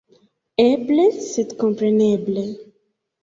Eble, 0.63 1.03
sed 1.25 1.53
kompreneble. 1.61 2.47